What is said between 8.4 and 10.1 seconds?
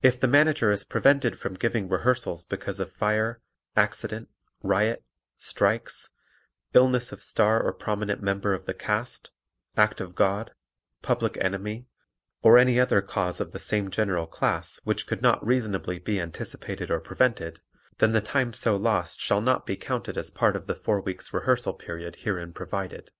of the cast, act